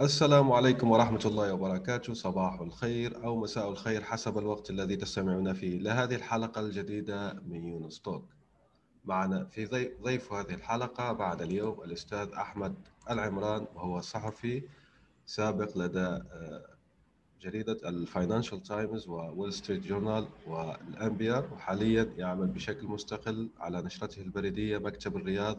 [0.00, 2.14] السلام عليكم ورحمة الله وبركاته.
[2.14, 5.78] صباح الخير أو مساء الخير حسب الوقت الذي تستمعون فيه.
[5.78, 8.24] لهذه الحلقة الجديدة من يونس توك.
[9.04, 12.74] معنا في ضيف هذه الحلقة بعد اليوم الأستاذ أحمد
[13.10, 14.62] العمران وهو صحفي
[15.26, 16.64] سابق لدى آه،
[17.40, 24.78] جريدة الفاينانشال تايمز وول ستريت جورنال وال NPR وحاليا يعمل بشكل مستقل على نشرته البريدية
[24.78, 25.58] مكتب الرياض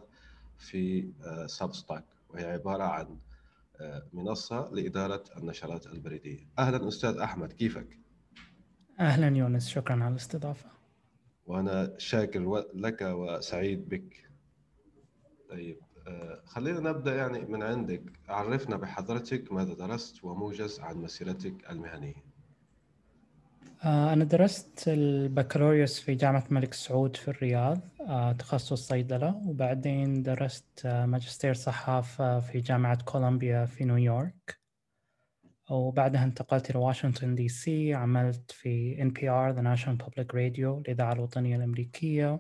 [0.58, 1.10] في
[1.46, 3.18] Substack آه، وهي عبارة عن
[4.14, 6.48] منصة لإدارة النشرات البريدية.
[6.60, 7.98] أهلا أستاذ أحمد كيفك؟
[9.00, 10.70] أهلا يونس شكرا على الاستضافة.
[11.46, 14.30] وأنا شاكر لك وسعيد بك.
[15.50, 18.04] طيب آه، خلينا نبدأ يعني من عندك.
[18.30, 22.14] عرفنا بحضرتك ماذا درست وموجز عن مسيرتك المهنية.
[22.16, 22.29] آه،
[23.86, 29.42] أنا درست البكالوريوس في جامعة الملك سعود في الرياض آه، تخصص صيدلة.
[29.46, 34.60] وبعدين درست آه، ماجستير صحافة في جامعة كولومبيا في نيويورك.
[35.70, 41.56] وبعدها انتقلت إلى واشنطن دي سي عملت في NPR The National Public Radio الإذاعة الوطنية
[41.56, 42.40] الأمريكية.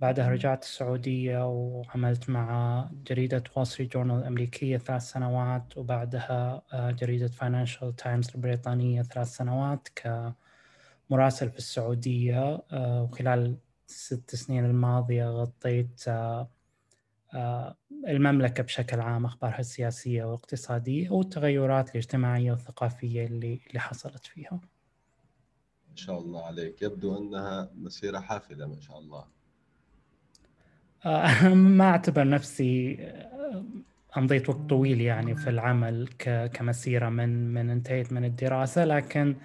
[0.00, 7.28] بعدها رجعت السعودية وعملت مع جريدة وول ستريت جورنال الأمريكية ثلاث سنوات وبعدها آه، جريدة
[7.28, 9.88] فاينانشال تايمز البريطانية ثلاث سنوات
[11.08, 17.76] كمراسل في السعودية آه، وخلال الست سنين الماضية غطيت آه،
[18.08, 24.60] المملكة بشكل عام أخبارها السياسية والاقتصادية والتغيرات الاجتماعية والثقافية اللي اللي حصلت فيها.
[25.90, 29.37] ما شاء الله عليك، يبدو أنها مسيرة حافلة ما شاء الله.
[31.54, 33.64] ما أعتبر نفسي آه،
[34.16, 36.08] أمضيت وقت طويل يعني في العمل
[36.52, 39.36] كمسيرة من من انتهيت من الدراسة لكن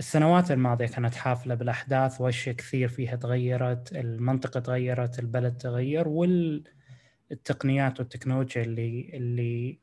[0.00, 8.62] السنوات الماضية كانت حافلة بالأحداث وأشياء كثير فيها تغيرت، المنطقة تغيرت، البلد تغير والتقنيات والتكنولوجيا
[8.62, 9.80] اللي اللي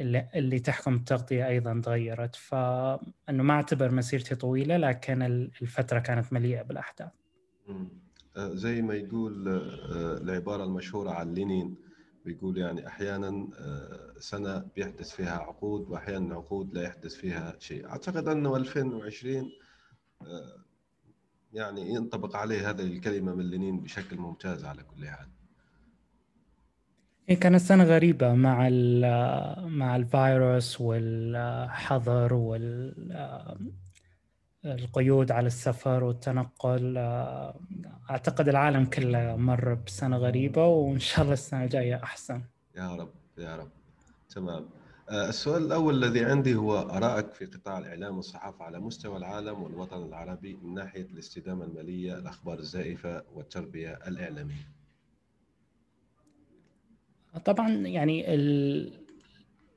[0.00, 6.62] اللي, اللي تحكم التغطية أيضا تغيرت فانه ما أعتبر مسيرتي طويلة لكن الفترة كانت مليئة
[6.62, 7.12] بالأحداث.
[8.36, 11.76] آه، زي ما يقول آه، العبارة المشهورة عن لينين
[12.24, 17.88] بيقول يعني أحيانا آه، سنة بيحدث فيها عقود وأحيانا عقود لا يحدث فيها شيء.
[17.88, 19.50] أعتقد أنه 2020
[21.52, 25.28] يعني ينطبق عليه هذه الكلمة من لينين بشكل ممتاز على كل حال.
[27.28, 28.68] هي كانت سنة غريبة مع
[29.66, 32.94] مع الفيروس والحظر وال
[34.64, 37.60] القيود على السفر والتنقل آه،
[38.10, 42.42] أعتقد العالم كله مر بسنة غريبة وإن شاء الله السنة الجاية أحسن.
[42.76, 43.68] يا رب يا رب.
[44.28, 44.68] تمام.
[45.10, 50.02] آه، السؤال الأول الذي عندي هو آرائك في قطاع الإعلام والصحافة على مستوى العالم والوطن
[50.02, 54.76] العربي من ناحية الاستدامة المالية الأخبار الزائفة والتربية الإعلامية.
[57.44, 59.05] طبعا يعني ال...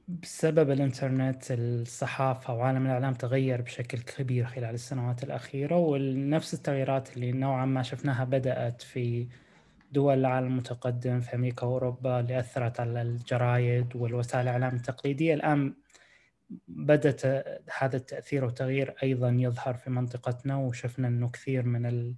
[0.09, 7.65] بسبب الإنترنت الصحافة وعالم الإعلام تغير بشكل كبير خلال السنوات الأخيرة ونفس التغييرات اللي نوعا
[7.65, 9.27] ما شفناها بدأت في
[9.91, 15.33] دول العالم المتقدم في أمريكا وأوروبا اللي أثرت على الجرايد والوسائل الإعلام التقليدية.
[15.33, 15.73] الآن
[16.67, 17.25] بدأت
[17.79, 22.15] هذا التأثير والتغيير أيضا يظهر في منطقتنا وشفنا أنه كثير من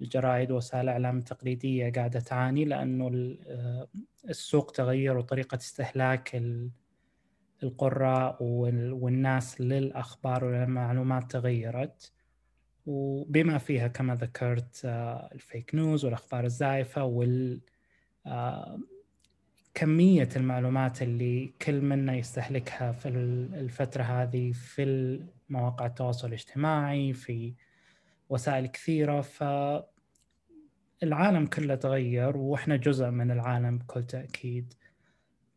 [0.00, 3.36] الجرائد ووسائل الإعلام التقليدية قاعدة تعاني لأنه
[4.28, 6.42] السوق تغير وطريقة استهلاك
[7.62, 12.12] القراء والناس للأخبار والمعلومات تغيرت.
[12.86, 17.60] وبما فيها كما ذكرت آه، الفيك نيوز والأخبار الزائفة وال
[18.26, 18.78] آه،
[20.36, 27.54] المعلومات اللي كل منا يستهلكها في الفترة هذه في مواقع التواصل الاجتماعي في
[28.28, 29.20] وسائل كثيرة.
[29.20, 29.86] فالعالم
[31.46, 34.74] كله تغير وإحنا جزء من العالم بكل تأكيد.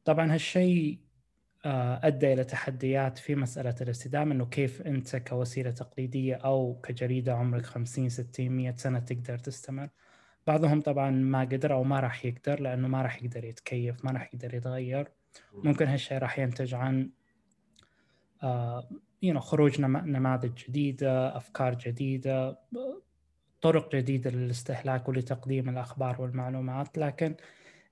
[0.05, 0.99] طبعا هالشيء
[1.65, 8.09] أدى إلى تحديات في مسألة الاستدامه إنه كيف أنت كوسيلة تقليدية أو كجريدة عمرك 50
[8.09, 9.89] 60 100 سنة تقدر تستمر.
[10.47, 14.33] بعضهم طبعا ما قدر أو ما راح يقدر لأنه ما راح يقدر يتكيف ما راح
[14.33, 15.11] يقدر يتغير.
[15.53, 17.09] ممكن هالشيء راح ينتج عن
[18.43, 18.89] آه
[19.25, 22.59] know, خروج نماذج جديدة أفكار جديدة
[23.61, 26.97] طرق جديدة للاستهلاك ولتقديم الأخبار والمعلومات.
[26.97, 27.35] لكن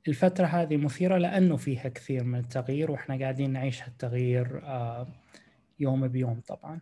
[0.07, 5.07] الفترة هذه مثيرة لأنه فيها كثير من التغيير وإحنا قاعدين نعيش هالتغيير آه،
[5.79, 6.79] يوم بيوم طبعا.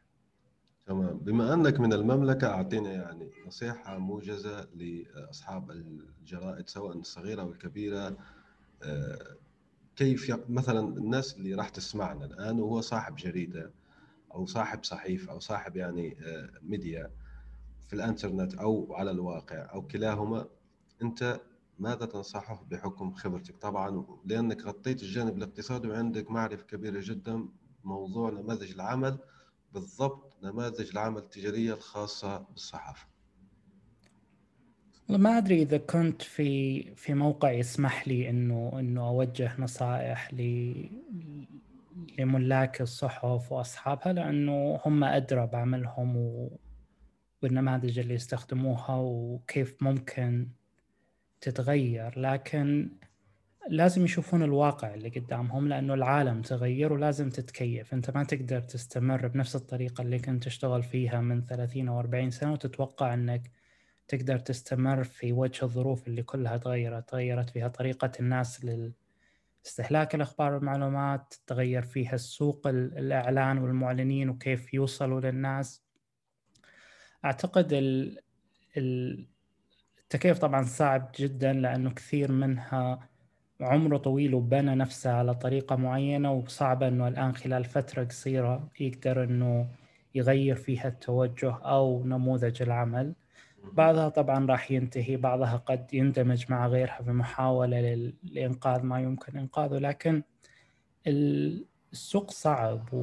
[0.85, 1.17] تمام.
[1.17, 8.17] بما أنك من المملكة أعطينا يعني نصيحة موجزة لأصحاب الجرائد سواء الصغيرة أو الكبيرة
[8.83, 9.37] آه،
[9.95, 13.71] كيف مثلا الناس اللي راح تسمعنا الآن وهو صاحب جريدة
[14.33, 17.11] أو صاحب صحيفة أو صاحب يعني آه، ميديا
[17.87, 20.47] في الإنترنت أو على الواقع أو كلاهما
[21.01, 21.39] أنت
[21.81, 27.47] ماذا تنصحه بحكم خبرتك؟ طبعا لأنك غطيت الجانب الاقتصادي وعندك معرفة كبيرة جدا
[27.83, 29.17] موضوع نماذج العمل
[29.73, 33.07] بالضبط نماذج العمل التجارية الخاصة بالصحافة.
[35.09, 40.73] ما أدري إذا كنت في في موقع يسمح لي إنه إنه أوجه نصائح ل
[42.19, 46.57] لملاك الصحف وأصحابها لأنه هم أدرى بعملهم و...
[47.43, 50.47] والنماذج اللي يستخدموها وكيف ممكن
[51.41, 52.89] تتغير لكن
[53.69, 57.93] لازم يشوفون الواقع اللي قدامهم لأنه العالم تغير ولازم تتكيف.
[57.93, 62.53] أنت ما تقدر تستمر بنفس الطريقة اللي كنت تشتغل فيها من 30 أو 40 سنة
[62.53, 63.51] وتتوقع إنك
[64.07, 68.65] تقدر تستمر في وجه الظروف اللي كلها تغيرت تغيرت فيها طريقة الناس
[69.63, 75.83] لاستهلاك الأخبار والمعلومات تغير فيها السوق الإعلان والمعلنين وكيف يوصلوا للناس.
[77.25, 78.19] أعتقد ال
[78.77, 79.30] ال
[80.13, 83.09] التكيف طبعا صعب جدا لأنه كثير منها
[83.61, 89.67] عمره طويل وبنى نفسه على طريقة معينة وصعبة أنه الآن خلال فترة قصيرة يقدر أنه
[90.15, 93.13] يغير فيها التوجه أو نموذج العمل.
[93.73, 99.77] بعضها طبعا راح ينتهي بعضها قد يندمج مع غيرها في محاولة لإنقاذ ما يمكن إنقاذه.
[99.77, 100.23] لكن
[101.07, 102.93] السوق صعب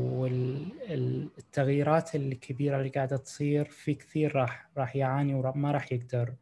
[0.90, 6.34] والتغييرات الكبيرة اللي قاعدة تصير في كثير راح راح يعاني وما راح يقدر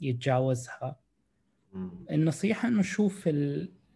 [0.00, 0.96] يتجاوزها.
[2.10, 3.24] النصيحة إنه شوف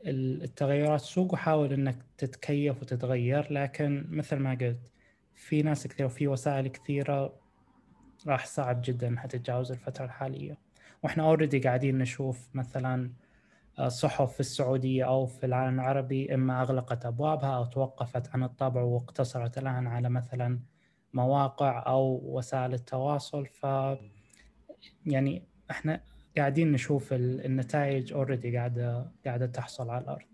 [0.07, 3.53] التغيرات السوق وحاول إنك تتكيف وتتغير.
[3.53, 4.81] لكن مثل ما قلت
[5.35, 7.41] في ناس كثير وفي وسائل كثيرة
[8.27, 10.59] راح صعب جدا إنها تتجاوز الفترة الحالية.
[11.03, 13.11] وإحنا اوريدي قاعدين نشوف مثلا
[13.79, 18.83] آه، صحف في السعودية أو في العالم العربي إما أغلقت أبوابها أو توقفت عن الطبع
[18.83, 20.61] واقتصرت الآن على مثلا
[21.15, 23.47] مواقع أو وسائل التواصل.
[23.47, 23.67] ف
[25.07, 26.01] يعني إحنا
[26.37, 30.27] قاعدين نشوف النتائج اوريدي قاعدة قاعدة تحصل على الأرض.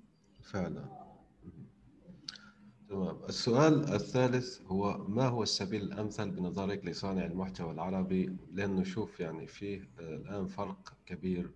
[0.43, 0.84] فعلا.
[2.88, 3.16] تمام.
[3.28, 9.88] السؤال الثالث هو ما هو السبيل الأمثل بنظرك لصانع المحتوى العربي؟ لأنه شوف يعني فيه
[9.98, 11.50] الآن فرق كبير.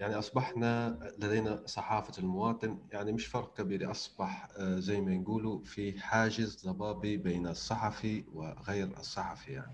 [0.00, 6.00] يعني أصبحنا لدينا صحافة المواطن يعني مش فرق كبير أصبح آه، زي ما نقولوا في
[6.00, 9.72] حاجز ضبابي بين الصحفي وغير الصحفي يعني.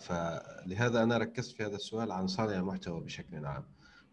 [0.00, 3.64] فلهذا أنا ركزت في هذا السؤال عن صانع المحتوى بشكل عام.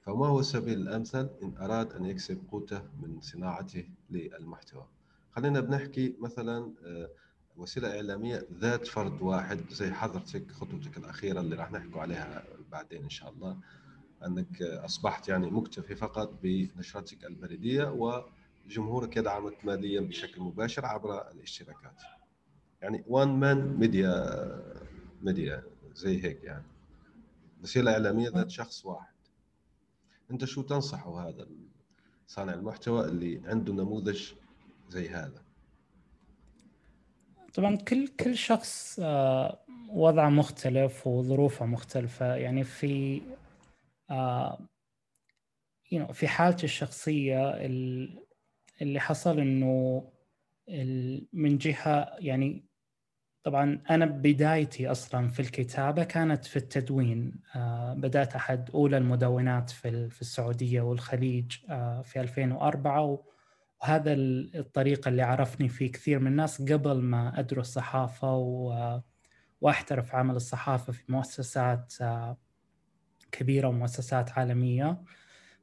[0.01, 4.85] فما هو السبيل الأمثل إن أراد أن يكسب قوته من صناعته للمحتوى؟
[5.31, 7.09] خلينا بنحكي مثلا آه،
[7.57, 13.09] وسيلة إعلامية ذات فرد واحد زي حضرتك خطوتك الأخيرة اللي راح نحكوا عليها بعدين إن
[13.09, 13.57] شاء الله.
[14.25, 17.83] أنك أصبحت يعني مكتفي فقط بنشرتك البريدية
[18.67, 22.01] وجمهورك يدعمك ماليا بشكل مباشر عبر الاشتراكات.
[22.81, 24.25] يعني one man media
[25.21, 25.63] media
[25.97, 26.63] زي هيك يعني.
[27.63, 29.15] وسيله اعلاميه ذات شخص واحد.
[30.31, 31.47] أنت شو تنصحه هذا
[32.27, 34.31] صانع المحتوى اللي عنده نموذج
[34.89, 35.43] زي هذا؟
[37.53, 42.35] طبعا كل كل شخص آه، وضعه مختلف وظروفه مختلفة.
[42.35, 43.21] يعني في
[44.09, 44.59] آه،
[46.13, 47.49] في حالتي الشخصية
[48.81, 50.03] اللي حصل إنه
[51.33, 52.66] من جهة يعني
[53.47, 57.33] طبعا أنا بدايتي أصلا في الكتابة كانت في التدوين.
[57.55, 63.23] آه، بدأت أحد أولى المدونات في في السعودية والخليج آه، في 2004
[63.81, 68.35] وهذا الطريق اللي عرفني فيه كثير من الناس قبل ما أدرس صحافة
[69.61, 72.37] وأحترف عمل الصحافة في مؤسسات آه،
[73.31, 75.01] كبيرة ومؤسسات عالمية.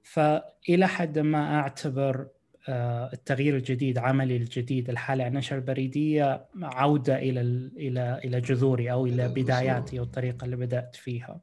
[0.02, 2.28] فإلى حد ما أعتبر
[2.68, 7.40] التغيير الجديد عملي الجديد الحالة النشر البريدية عودة إلى
[7.76, 11.40] إلى إلى جذوري أو إلى بداياتي والطريقة اللي بدأت فيها.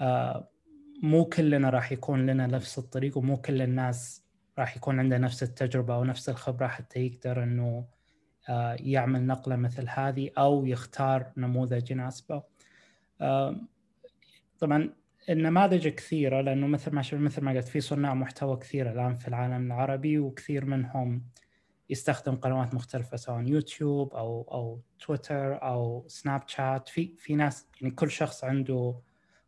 [0.00, 0.48] آه،
[1.02, 4.24] مو كلنا راح يكون لنا نفس الطريق ومو كل الناس
[4.58, 7.84] راح يكون عنده نفس التجربة أو نفس الخبرة حتى يقدر إنه
[8.48, 12.42] آه، يعمل نقلة مثل هذه أو يختار نموذج يناسبه.
[14.58, 14.90] طبعا
[15.28, 19.66] النماذج كثيرة لأنه مثل ما مثل ما قلت في صناع محتوى كثير الآن في العالم
[19.66, 21.24] العربي وكثير منهم
[21.90, 26.88] يستخدم قنوات مختلفة سواء يوتيوب أو أو تويتر أو سناب شات.
[26.88, 28.94] في في ناس يعني كل شخص عنده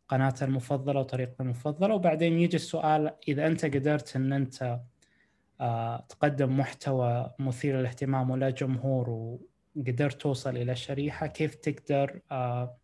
[0.07, 1.95] قناته المفضلة وطريقته المفضلة.
[1.95, 4.79] وبعدين يجي السؤال إذا أنت قدرت إن أنت
[5.61, 9.37] آه، تقدم محتوى مثير للاهتمام ولا جمهور
[9.75, 12.77] وقدرت توصل إلى شريحة كيف تقدر آه،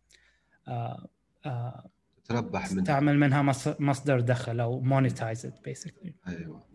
[2.24, 2.84] تربح منها.
[2.84, 3.42] تعمل منها
[3.78, 6.74] مصدر دخل أو monetize basically أيوه.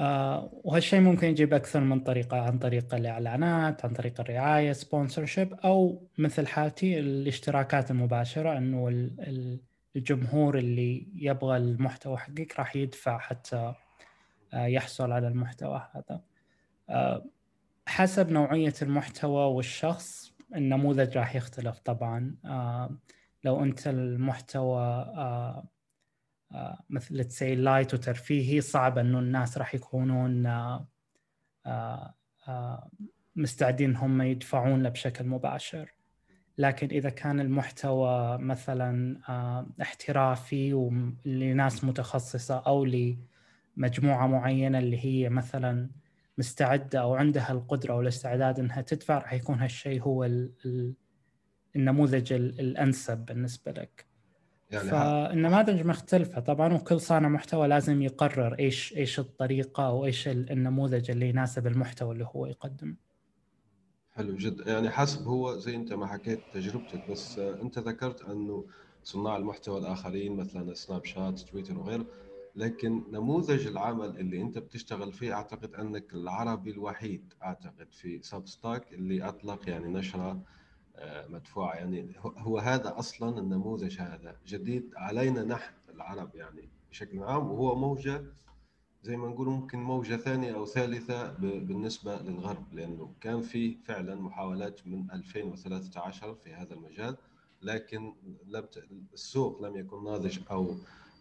[0.00, 6.08] آه وهالشيء ممكن يجيب أكثر من طريقة عن طريق الإعلانات عن طريق الرعاية sponsorship أو
[6.18, 9.08] مثل حالتي الاشتراكات المباشرة إنه
[9.96, 13.74] الجمهور اللي يبغى المحتوى حقك راح يدفع حتى
[14.54, 16.20] آه يحصل على المحتوى هذا.
[16.88, 17.24] آه
[17.86, 22.34] حسب نوعية المحتوى والشخص النموذج راح يختلف طبعا.
[22.44, 22.96] آه
[23.44, 25.68] لو أنت المحتوى آه
[26.54, 30.46] آه، مثل تسي لايت وترفيهي صعب إنه الناس راح يكونون
[31.66, 32.90] آه،
[33.36, 35.94] مستعدين هم يدفعون له بشكل مباشر.
[36.58, 39.18] لكن إذا كان المحتوى مثلا
[39.82, 40.90] احترافي
[41.24, 45.90] لناس متخصصة أو لمجموعة معينة اللي هي مثلا
[46.38, 50.24] مستعدة أو عندها القدرة والاستعداد إنها تدفع راح يكون هالشيء هو
[51.76, 54.06] النموذج الأنسب بالنسبة لك.
[54.70, 56.40] يعني فالنماذج مختلفة.
[56.40, 62.12] طبعا وكل صانع محتوى لازم يقرر إيش إيش الطريقة أو إيش النموذج اللي يناسب المحتوى
[62.12, 62.94] اللي هو يقدمه.
[64.12, 64.72] حلو جدا.
[64.72, 68.66] يعني حسب هو زي أنت ما حكيت تجربتك بس أنت ذكرت أنه
[69.04, 72.06] صناع المحتوى الآخرين مثلا سناب شات تويتر وغيره
[72.56, 79.28] لكن نموذج العمل اللي أنت بتشتغل فيه أعتقد أنك العربي الوحيد أعتقد في سبستاك اللي
[79.28, 80.42] أطلق يعني نشرة
[81.28, 82.12] مدفوعه يعني.
[82.22, 84.36] هو هذا أصلا النموذج هذا.
[84.46, 88.24] جديد علينا نحن العرب يعني بشكل عام وهو موجة
[89.02, 94.86] زي ما نقول ممكن موجة ثانية أو ثالثة بالنسبة للغرب لأنه كان في فعلا محاولات
[94.86, 97.16] من 2013 في هذا المجال
[97.62, 98.14] لكن
[98.46, 98.64] لم
[99.12, 100.74] السوق لم يكن ناضج أو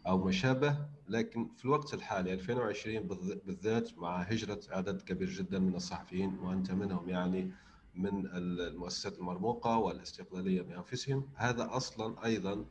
[0.07, 0.77] أو ما شابه
[1.09, 3.07] لكن في الوقت الحالي 2020
[3.45, 7.51] بالذات مع هجرة عدد كبير جدا من الصحفيين وأنت منهم يعني
[7.95, 11.29] من المؤسسات المرموقة والاستقلالية بأنفسهم.
[11.35, 12.65] هذا أصلا أيضا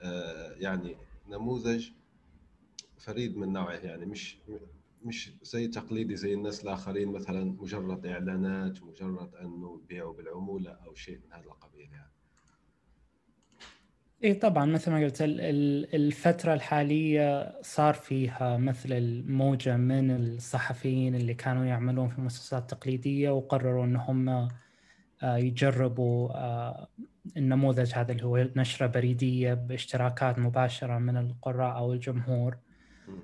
[0.00, 0.96] آه، يعني
[1.28, 1.90] نموذج
[2.98, 4.38] فريد من نوعه يعني مش
[5.04, 11.16] مش زي تقليدي زي الناس الآخرين مثلا مجرد إعلانات مجرد أنه يبيعوا بالعمولة أو شيء
[11.16, 12.10] من هذا القبيل يعني.
[14.24, 15.16] اي طبعا مثل ما قلت
[15.94, 23.84] الفترة الحالية صار فيها مثل الموجة من الصحفيين اللي كانوا يعملون في مؤسسات تقليدية وقرروا
[23.84, 24.48] إن هم آه،
[25.24, 26.88] يجربوا آه،
[27.36, 32.56] النموذج هذا اللي هو نشرة بريدية باشتراكات مباشرة من القراء أو الجمهور.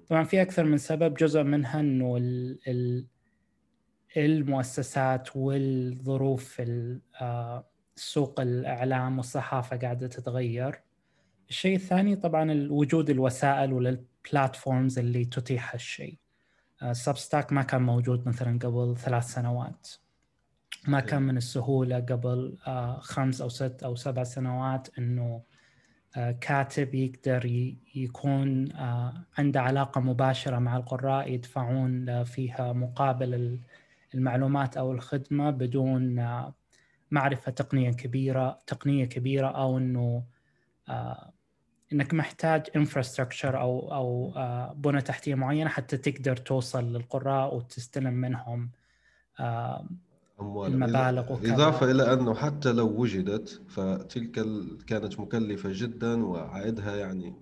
[0.09, 2.17] طبعا في أكثر من سبب جزء منها أنه
[4.17, 6.63] المؤسسات والظروف
[7.21, 7.67] آه،
[7.97, 10.81] سوق الإعلام والصحافة قاعدة تتغير.
[11.49, 16.19] الشيء الثاني طبعا وجود الوسائل وال platforms اللي تتيح هالشيء.
[16.93, 19.89] Substack ما كان موجود مثلا قبل ثلاث سنوات.
[20.89, 25.43] ما كان من السهولة قبل آه، خمس أو ست أو سبع سنوات إنه
[26.17, 27.47] آه، كاتب يقدر
[27.95, 33.61] يكون آه، عنده علاقة مباشرة مع القراء يدفعون فيها مقابل
[34.15, 36.27] المعلومات أو الخدمة بدون
[37.11, 40.25] معرفة تقنية كبيرة تقنية كبيرة أو إنه
[41.93, 44.33] إنك محتاج انفراستراكشر أو أو
[44.75, 48.71] بنى تحتية معينة حتى تقدر توصل للقراء وتستلم منهم
[50.41, 51.55] أموال المبالغ وكذا.
[51.55, 54.47] إضافة إلى أنه حتى لو وجدت فتلك
[54.87, 57.35] كانت مكلفة جدا وعائدها يعني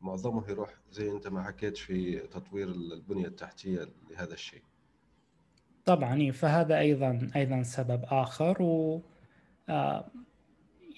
[0.00, 4.62] معظمه يروح زي أنت ما حكيت في تطوير البنية التحتية لهذا الشيء.
[5.84, 9.02] طبعا فهذا أيضا أيضا سبب آخر و
[9.68, 10.04] آه،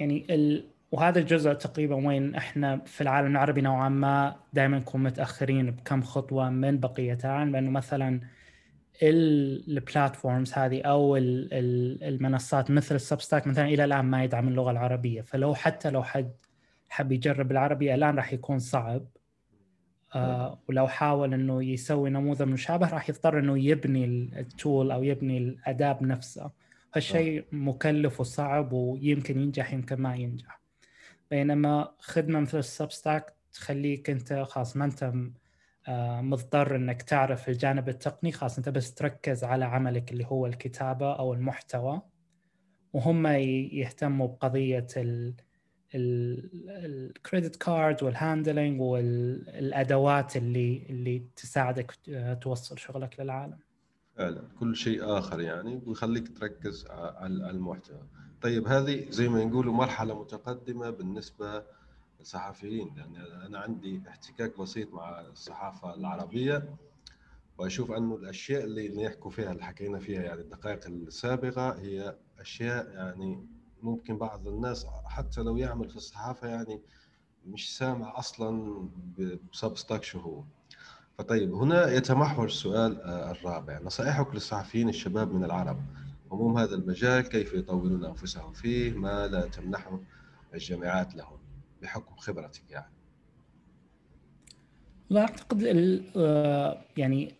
[0.00, 0.64] يعني ال...
[0.92, 6.50] وهذا الجزء تقريبا وين إحنا في العالم العربي نوعا ما دائما نكون متأخرين بكم خطوة
[6.50, 8.20] من بقيه العالم لأنه مثلا
[9.02, 15.22] ال platforms هذه أو المنصات مثل ال Substack مثلا إلى الآن ما يدعم اللغة العربية.
[15.22, 16.32] فلو حتى لو حد
[16.88, 19.06] حب يجرب العربي الآن راح يكون صعب.
[20.14, 24.04] آه ولو حاول إنه يسوي نموذج مشابه راح يضطر إنه يبني
[24.40, 26.50] ال tool أو يبني الاداه بنفسه
[26.94, 30.60] هالشيء مكلف وصعب ويمكن ينجح يمكن ما ينجح.
[31.30, 35.12] بينما خدمة مثل ال Substack تخليك أنت خلاص ما أنت
[36.22, 41.34] مضطر إنك تعرف الجانب التقني خلاص أنت بس تركز على عملك اللي هو الكتابة أو
[41.34, 42.02] المحتوى
[42.92, 44.86] وهم يهتموا بقضية
[45.94, 53.58] ال credit card وال handling والأدوات اللي اللي تساعدك آه، توصل شغلك للعالم.
[54.16, 58.02] فعلا كل شيء آخر يعني ويخليك تركز على المحتوى.
[58.42, 61.62] طيب هذه زي ما نقولوا مرحلة متقدمة بالنسبة
[62.20, 66.76] الصحفيين لأن أنا عندي احتكاك بسيط مع الصحافة العربية
[67.58, 73.46] وأشوف أنه الأشياء اللي يحكوا فيها اللي حكينا فيها يعني الدقائق السابقة هي أشياء يعني
[73.82, 76.80] ممكن بعض الناس حتى لو يعمل في الصحافة يعني
[77.46, 78.88] مش سامع أصلا
[79.52, 80.44] بسبستاك شو هو.
[81.18, 83.78] فطيب هنا يتمحور السؤال آه، الرابع.
[83.78, 85.82] نصائحك للصحفيين الشباب من العرب.
[86.32, 90.00] هموم هذا المجال كيف يطورون أنفسهم فيه؟ ما لا تمنحه
[90.54, 91.37] الجامعات لهم؟
[91.82, 92.92] بحكم خبرتك يعني؟
[95.10, 95.64] لا أعتقد
[96.16, 97.34] آه، يعني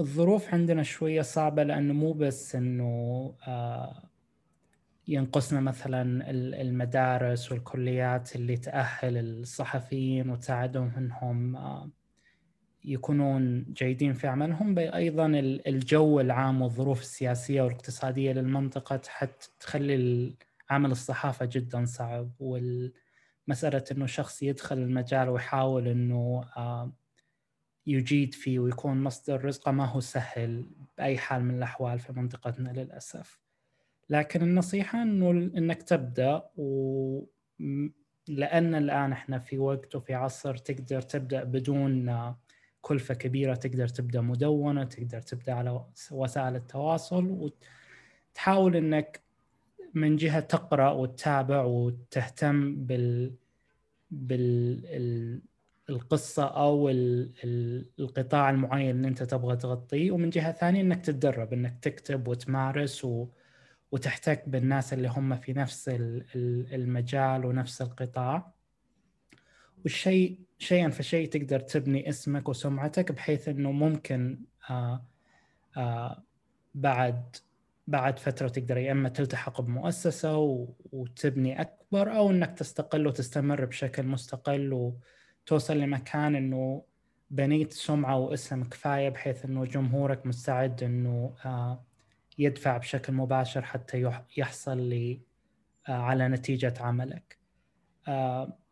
[0.00, 4.02] الظروف عندنا شوية صعبة لأنه مو بس إنه آه،
[5.08, 11.90] ينقصنا مثلا المدارس والكليات اللي تأهل الصحفيين وتساعدهم إنهم آه،
[12.84, 15.26] يكونون جيدين في عملهم أيضا
[15.66, 20.34] الجو العام والظروف السياسية والاقتصادية للمنطقة حتى تخلي
[20.70, 22.30] عمل الصحافة جدا صعب
[23.46, 26.92] والمساله إنه شخص يدخل المجال ويحاول إنه آه،
[27.86, 30.66] يجيد فيه ويكون مصدر رزقه ما هو سهل
[30.98, 33.40] بأي حال من الأحوال في منطقتنا للأسف.
[34.10, 37.24] لكن النصيحة إنه إنك تبدأ و
[38.28, 42.34] لأن الآن إحنا في وقت وفي عصر تقدر تبدأ بدون
[42.80, 47.50] كلفة كبيرة تقدر تبدأ مدونة تقدر تبدأ على وسائل التواصل
[48.34, 49.25] وتحاول إنك
[49.96, 53.34] من جهة تقرأ وتتابع وتهتم بال
[54.10, 55.40] بال
[55.90, 56.88] القصة أو
[57.98, 60.10] القطاع المعين اللي أنت تبغى تغطيه.
[60.10, 63.28] ومن جهة ثانية إنك تتدرب إنك تكتب وتمارس و...
[63.92, 68.52] وتحتك بالناس اللي هم في نفس المجال ونفس القطاع.
[69.82, 74.38] والشيء شيئا فشيء تقدر تبني اسمك وسمعتك بحيث إنه ممكن
[74.70, 75.02] آآ
[75.76, 76.22] آآ
[76.74, 77.36] بعد
[77.86, 80.38] بعد فترة تقدر يا إما تلتحق بمؤسسة
[80.92, 84.72] وتبني أكبر أو إنك تستقل وتستمر بشكل مستقل
[85.42, 86.82] وتوصل لمكان إنه
[87.30, 91.34] بنيت سمعة واسم كفاية بحيث إنه جمهورك مستعد إنه
[92.38, 95.20] يدفع بشكل مباشر حتى يحصل لي
[95.88, 97.38] على نتيجة عملك.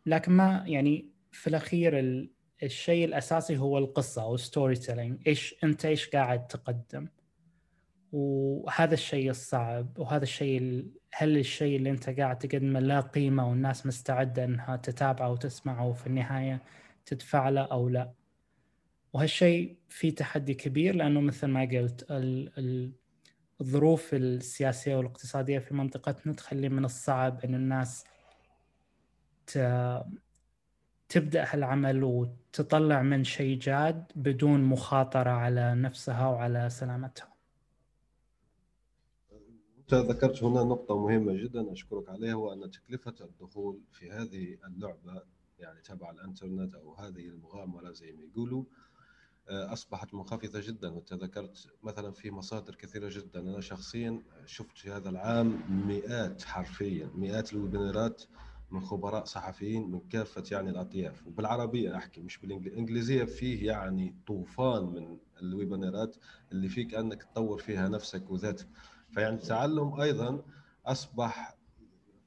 [0.07, 1.99] لكن ما يعني في الأخير
[2.63, 7.09] الشيء الأساسي هو القصة أو storytelling إيش أنت إيش قاعد تقدم
[8.15, 14.45] وهذا الشيء الصعب وهذا الشيء هل الشيء اللي أنت قاعد تقدمه له قيمة والناس مستعدة
[14.45, 16.63] إنها تتابعه وتسمعه وفي النهاية
[17.07, 18.13] تدفع له أو لا
[19.13, 22.07] وهالشيء في تحدي كبير لأنه مثل ما قلت
[23.61, 28.05] الظروف السياسية والاقتصادية في منطقتنا تخلي من الصعب إن الناس
[31.09, 37.34] تبدأ هالعمل وتطلع من شيء جاد بدون مخاطرة على نفسها وعلى سلامتها.
[39.85, 45.23] انت ذكرت هنا نقطة مهمة جدا أشكرك عليها وأن تكلفة الدخول في هذه اللعبة
[45.59, 48.65] يعني تبع الإنترنت أو هذه المغامرة زي ما يقولوا
[49.49, 50.89] آه، أصبحت منخفضة جدا.
[50.89, 53.41] وأنت ذكرت مثلا في مصادر كثيرة جدا.
[53.41, 58.23] أنا شخصيا شفت في هذا العام مئات حرفيا مئات الويبينارات
[58.71, 61.27] من خبراء صحفيين من كافة يعني الأطياف.
[61.27, 63.25] وبالعربية أحكي مش بالإنجليزية.
[63.25, 66.17] فيه يعني طوفان من الويبنرات
[66.53, 68.69] اللي فيك أنك تطور فيها نفسك وذاتك.
[69.15, 70.43] فيعني التعلم أيضا
[70.87, 71.55] أصبح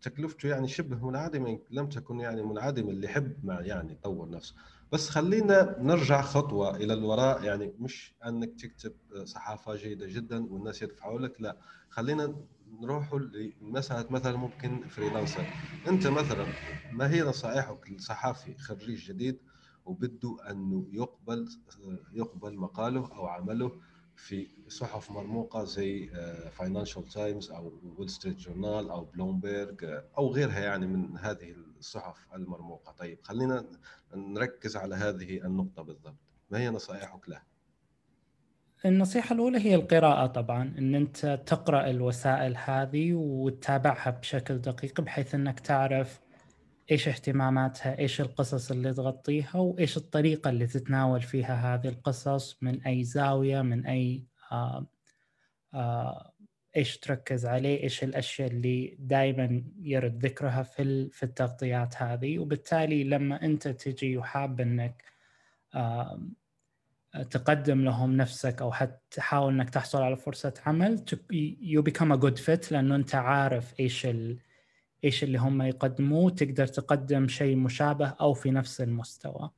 [0.01, 4.55] تكلفته يعني شبه منعدمة لم تكن يعني منعدمة اللي يحب يعني يطور نفسه.
[4.91, 11.19] بس خلينا نرجع خطوة إلى الوراء يعني مش أنك تكتب صحافة جيدة جدا والناس يدفعوا
[11.19, 11.57] لك لا.
[11.89, 12.35] خلينا
[12.81, 13.19] نروحوا
[13.61, 15.47] لمسألة مثلا ممكن freelancer.
[15.87, 16.53] أنت مثلا
[16.91, 19.39] ما هي نصائحك لصحافي خريج جديد
[19.85, 21.47] وبده أنه يقبل
[22.13, 23.71] يقبل مقاله أو عمله
[24.17, 26.09] في صحف مرموقة زي
[26.51, 32.91] فاينانشال تايمز أو وول ستريت جورنال أو بلومبيرج أو غيرها يعني من هذه الصحف المرموقة
[32.91, 33.65] طيب خلينا
[34.15, 36.15] نركز على هذه النقطة بالضبط
[36.49, 37.41] ما هي نصائحك له؟
[38.85, 45.59] النصيحة الأولى هي القراءة طبعا إن أنت تقرأ الوسائل هذه وتتابعها بشكل دقيق بحيث أنك
[45.59, 46.19] تعرف
[46.91, 53.03] إيش اهتماماتها؟ إيش القصص اللي تغطيها؟ وإيش الطريقة اللي تتناول فيها هذه القصص؟ من أي
[53.03, 54.85] زاوية؟ من أي آآ
[55.73, 56.31] آآ
[56.77, 63.45] إيش تركز عليه؟ إيش الأشياء اللي دائما يرد ذكرها في في التغطيات هذه؟ وبالتالي لما
[63.45, 65.03] أنت تجي وحاب أنك
[67.31, 71.05] تقدم لهم نفسك أو حتى تحاول إنك تحصل على فرصة عمل
[71.61, 74.37] you become a good fit لأنه أنت عارف إيش ال...
[75.03, 79.49] إيش اللي هم يقدموه تقدر تقدم شيء مشابه أو في نفس المستوى.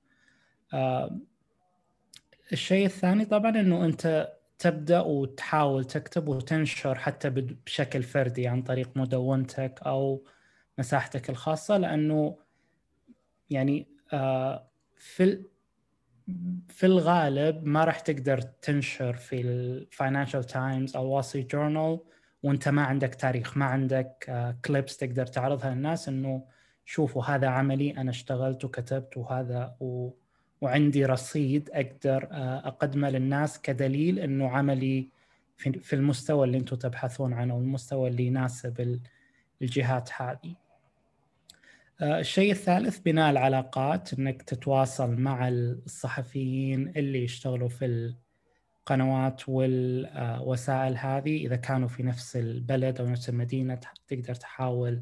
[2.51, 9.79] الشيء الثاني طبعا إنه أنت تبدأ وتحاول تكتب وتنشر حتى بشكل فردي عن طريق مدونتك
[9.85, 10.23] أو
[10.77, 12.37] مساحتك الخاصة لأنه
[13.49, 15.43] يعني آه، في
[16.67, 21.99] في الغالب ما راح تقدر تنشر في الفاينانشال تايمز أو ستريت جورنال
[22.43, 24.31] وانت ما عندك تاريخ ما عندك
[24.65, 26.45] clips تقدر تعرضها للناس انه
[26.85, 30.09] شوفوا هذا عملي أنا اشتغلت وكتبت وهذا و...
[30.61, 32.27] وعندي رصيد أقدر
[32.67, 35.09] أقدمه للناس كدليل إنه عملي
[35.57, 38.99] في المستوى اللي أنتم تبحثون عنه والمستوى اللي يناسب
[39.61, 40.55] الجهات هذه.
[42.01, 48.13] الشيء الثالث بناء العلاقات إنك تتواصل مع الصحفيين اللي يشتغلوا في
[48.89, 55.01] القنوات والوسائل هذه إذا كانوا في نفس البلد أو نفس المدينة تقدر تحاول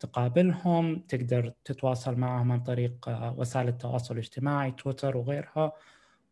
[0.00, 5.72] تقابلهم تقدر تتواصل معهم عن طريق وسائل التواصل الاجتماعي تويتر وغيرها.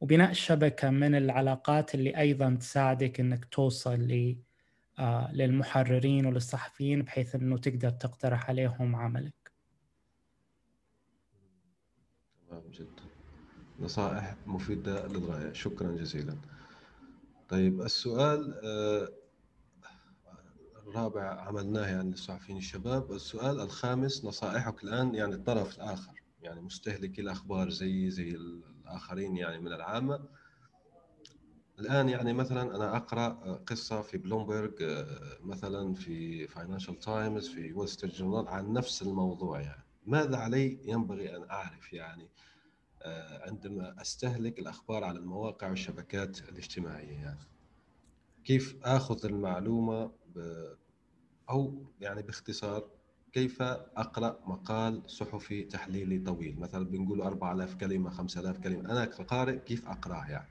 [0.00, 4.31] وبناء شبكة من العلاقات اللي أيضا تساعدك أنك توصل
[5.33, 9.52] للمحررين وللصحفيين بحيث أنه تقدر تقترح عليهم عملك.
[12.50, 13.02] تمام جدا.
[13.81, 16.37] نصائح مفيدة للغاية شكرا جزيلا.
[17.53, 19.09] طيب السؤال آه،
[20.87, 23.12] الرابع عملناه يعني للصحفيين الشباب.
[23.12, 29.73] السؤال الخامس نصائحك الآن يعني الطرف الآخر يعني مستهلكي الأخبار زي زي الآخرين يعني من
[29.73, 30.21] العامة.
[31.79, 33.29] الآن يعني مثلا أنا أقرأ
[33.67, 34.75] قصة في بلومبرج
[35.41, 39.85] مثلا في فاينانشال تايمز في وول ستريت جورنال عن نفس الموضوع يعني.
[40.07, 42.29] ماذا علي ينبغي أن أعرف يعني؟
[43.47, 47.41] عندما أستهلك الأخبار على المواقع والشبكات الاجتماعية يعني
[48.45, 50.38] كيف آخذ المعلومة ب...
[51.51, 52.91] أو يعني باختصار
[53.33, 59.88] كيف أقرأ مقال صحفي تحليلي طويل؟ مثلا بنقول 4000 كلمة 5000 كلمة أنا كقارئ كيف
[59.88, 60.49] اقراه يعني؟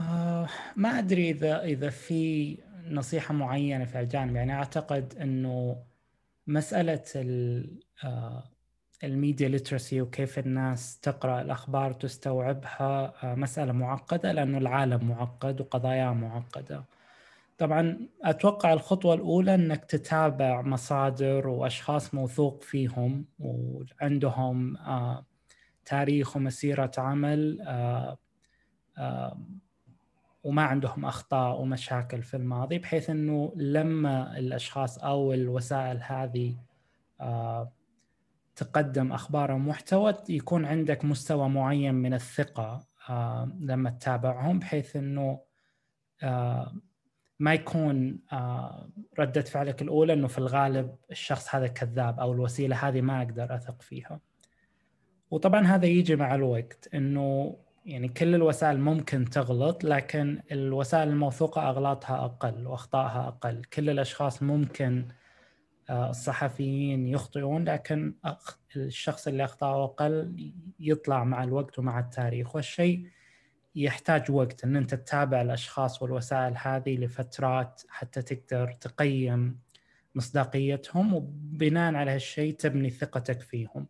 [0.00, 2.58] آه ما أدري إذا إذا في
[2.90, 5.84] نصيحة معينة في الجانب يعني أعتقد إنه
[6.46, 7.02] مسألة
[8.04, 8.51] آه
[9.04, 16.84] الميديا ليترسي وكيف الناس تقرأ الأخبار وتستوعبها آه، مسألة معقدة لأنه العالم معقد وقضاياه معقدة.
[17.58, 25.24] طبعا أتوقع الخطوة الأولى إنك تتابع مصادر وأشخاص موثوق فيهم وعندهم آه،
[25.84, 27.58] تاريخ ومسيرة عمل
[28.98, 29.38] آه،
[30.44, 36.56] وما عندهم أخطاء ومشاكل في الماضي بحيث إنه لما الأشخاص أو الوسائل هذه
[38.56, 45.40] تقدم أخبار ومحتوى يكون عندك مستوى معين من الثقة آه، لما تتابعهم بحيث إنه
[46.22, 46.74] آه،
[47.38, 48.88] ما يكون آه،
[49.18, 53.82] ردة فعلك الأولى أنه في الغالب الشخص هذا كذاب أو الوسيلة هذه ما أقدر أثق
[53.82, 54.20] فيها.
[55.30, 62.24] وطبعا هذا يجي مع الوقت أنه يعني كل الوسائل ممكن تغلط لكن الوسائل الموثوقة أغلاطها
[62.24, 63.62] أقل وأخطائها أقل.
[63.64, 65.08] كل الأشخاص ممكن
[65.92, 68.14] الصحفيين يخطئون لكن
[68.76, 73.06] الشخص اللي أخطأه أقل يطلع مع الوقت ومع التاريخ والشيء
[73.74, 79.58] يحتاج وقت إن أنت تتابع الأشخاص والوسائل هذه لفترات حتى تقدر تقيم
[80.14, 83.86] مصداقيتهم وبناء على هالشيء تبني ثقتك فيهم.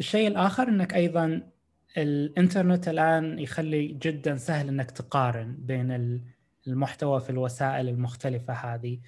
[0.00, 1.42] الشيء الآخر إنك أيضا
[1.96, 6.20] الإنترنت الآن يخلي جدا سهل إنك تقارن بين
[6.66, 8.98] المحتوى في الوسائل المختلفة هذه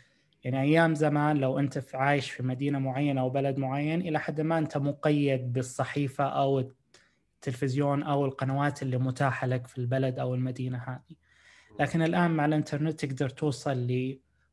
[0.45, 4.41] يعني أيام زمان لو أنت في عايش في مدينة معينة أو بلد معين إلى حد
[4.41, 6.73] ما أنت مقيد بالصحيفة أو
[7.35, 11.17] التلفزيون أو القنوات اللي متاحة لك في البلد أو المدينة هذه.
[11.81, 13.87] لكن الآن مع الإنترنت تقدر توصل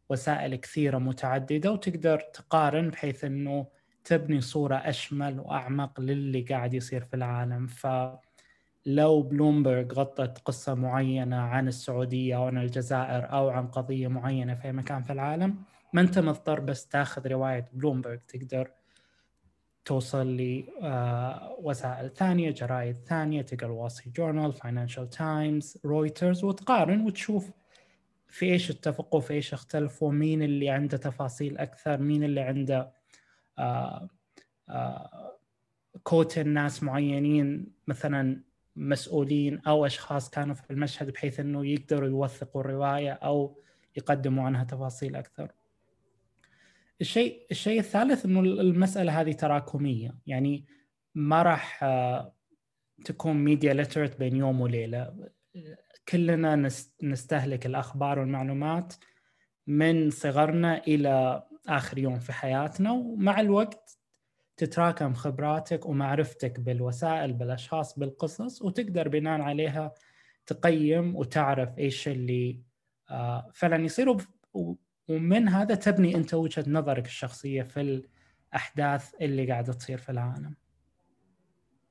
[0.10, 3.68] لوسائل كثيرة متعددة وتقدر تقارن بحيث إنه
[4.04, 7.68] تبني صورة أشمل وأعمق للي قاعد يصير في العالم.
[7.68, 7.88] ف
[8.86, 14.72] لو بلومبرج غطت قصة معينة عن السعودية أو عن الجزائر أو عن قضية معينة في
[14.72, 15.56] مكان في العالم
[15.96, 18.72] ما أنت مضطر بس تاخذ رواية بلومبرج تقدر
[19.86, 27.52] توصل لوسائل آه، ثانية جرايد ثانية تقرأ وول ستريت جورنال فاينانشال تايمز رويترز وتقارن وتشوف
[28.28, 32.92] في إيش اتفقوا في إيش اختلفوا مين اللي عنده تفاصيل أكثر مين اللي عنده
[33.60, 34.10] آه
[34.70, 35.38] آه
[36.04, 38.42] كوت الناس معينين مثلا
[38.76, 43.60] مسؤولين أو أشخاص كانوا في المشهد بحيث إنه يقدروا يوثقوا الرواية أو
[43.98, 45.52] يقدموا عنها تفاصيل أكثر.
[47.02, 50.18] الشيء الشيء الثالث إنه المسألة هذه تراكمية.
[50.28, 50.66] يعني
[51.16, 52.36] ما راح آه،
[53.06, 55.30] تكون ميديا ليترت بين يوم وليلة.
[56.10, 56.70] كلنا
[57.04, 58.94] نستهلك الأخبار والمعلومات
[59.68, 64.00] من صغرنا إلى آخر يوم في حياتنا ومع الوقت
[64.58, 69.94] تتراكم خبراتك ومعرفتك بالوسائل بالأشخاص بالقصص وتقدر بناء عليها
[70.46, 72.62] تقيم وتعرف إيش اللي
[73.10, 74.18] آه، فعلا يصير.
[75.08, 78.04] ومن هذا تبني أنت وجهة نظرك الشخصية في
[78.54, 80.56] الأحداث اللي قاعدة تصير في العالم.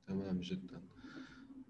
[0.07, 0.83] تمام جدا.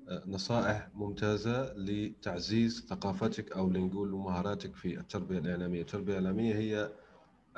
[0.09, 5.81] آه، نصائح ممتازة لتعزيز ثقافتك أو لنقول مهاراتك في التربية الإعلامية.
[5.81, 6.93] التربية الإعلامية هي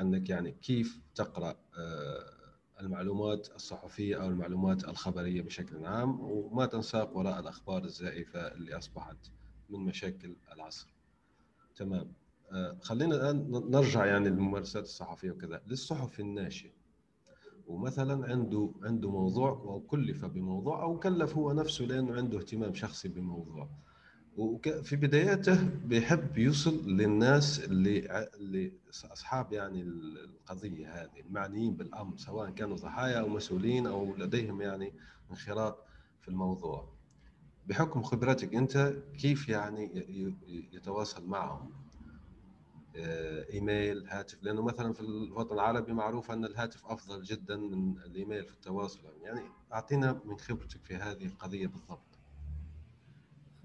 [0.01, 2.37] أنك يعني كيف تقرأ آه،
[2.81, 9.17] المعلومات الصحفية أو المعلومات الخبرية بشكل عام وما تنساق وراء الأخبار الزائفة اللي أصبحت
[9.69, 10.95] من مشاكل العصر.
[11.77, 12.13] تمام.
[12.81, 16.71] خلينا الآن نرجع يعني للممارسات الصحفية وكذا للصحفي الناشئ
[17.67, 23.69] ومثلا عنده عنده موضوع وكلف بموضوع أو كلف هو نفسه لأنه عنده اهتمام شخصي بموضوع.
[24.37, 28.73] وفي بداياته بيحب يوصل للناس اللي اللي
[29.13, 34.93] أصحاب يعني القضية هذه المعنيين بالأمر سواء كانوا ضحايا أو مسؤولين أو لديهم يعني
[35.31, 35.85] انخراط
[36.21, 36.89] في الموضوع.
[37.67, 39.91] بحكم خبرتك أنت كيف يعني
[40.73, 41.86] يتواصل معهم؟ آه،
[43.53, 48.53] إيميل هاتف لأنه مثلا في الوطن العربي معروف أن الهاتف أفضل جدا من الإيميل في
[48.53, 49.01] التواصل.
[49.23, 49.41] يعني
[49.73, 52.19] أعطينا من خبرتك في هذه القضية بالضبط.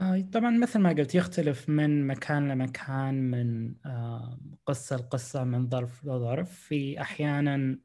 [0.02, 6.06] آه، طبعا مثل ما قلت يختلف من مكان لمكان من آه، قصة لقصة من ظرف
[6.06, 6.52] لظرف.
[6.52, 7.80] في أحيانا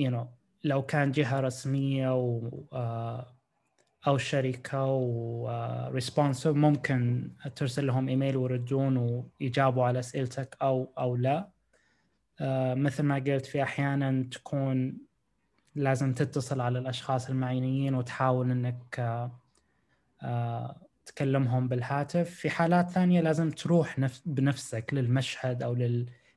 [0.00, 0.26] you know
[0.64, 2.40] لو كان جهة رسمية و
[4.06, 8.96] أو شركة وريسبونسيف ممكن ترسل لهم إيميل ويردون
[9.40, 11.48] ويجاوبوا على أسئلتك أو أو لا.
[12.40, 14.98] آه، مثل ما قلت في أحيانا تكون
[15.74, 19.40] لازم تتصل على الأشخاص المعينين وتحاول إنك آه،
[20.22, 22.30] آه، تكلمهم بالهاتف.
[22.30, 25.76] في حالات ثانية لازم تروح بنفسك للمشهد أو